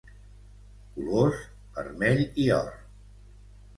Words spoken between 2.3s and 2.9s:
i or.